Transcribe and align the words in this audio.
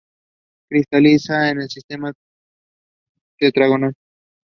The 0.71 0.79
tough 0.79 0.85
but 0.91 1.03
gullible 1.03 1.17
Charley 1.19 1.59
is 1.59 1.77
ignorant 1.91 2.17
enough 3.39 3.41
to 3.41 3.51
believe 3.69 3.81
her. 3.83 3.93